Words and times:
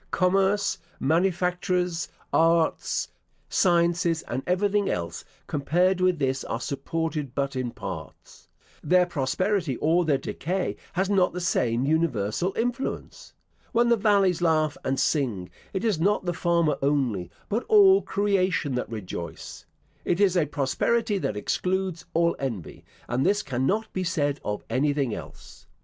Commerce, 0.09 0.79
manufactures, 0.99 2.09
arts, 2.33 3.09
sciences, 3.49 4.23
and 4.23 4.41
everything 4.47 4.89
else, 4.89 5.23
compared 5.45 6.01
with 6.01 6.17
this, 6.17 6.43
are 6.45 6.59
supported 6.59 7.35
but 7.35 7.55
in 7.55 7.69
parts. 7.69 8.47
Their 8.81 9.05
prosperity 9.05 9.75
or 9.77 10.03
their 10.03 10.17
decay 10.17 10.75
has 10.93 11.07
not 11.07 11.33
the 11.33 11.39
same 11.39 11.85
universal 11.85 12.51
influence. 12.57 13.33
When 13.73 13.89
the 13.89 13.95
valleys 13.95 14.41
laugh 14.41 14.75
and 14.83 14.99
sing, 14.99 15.51
it 15.71 15.85
is 15.85 15.99
not 15.99 16.25
the 16.25 16.33
farmer 16.33 16.79
only, 16.81 17.29
but 17.47 17.63
all 17.67 18.01
creation 18.01 18.73
that 18.73 18.89
rejoice. 18.89 19.67
It 20.03 20.19
is 20.19 20.35
a 20.35 20.47
prosperity 20.47 21.19
that 21.19 21.37
excludes 21.37 22.05
all 22.15 22.35
envy; 22.39 22.83
and 23.07 23.23
this 23.23 23.43
cannot 23.43 23.93
be 23.93 24.03
said 24.03 24.39
of 24.43 24.63
anything 24.67 25.13
else. 25.13 25.67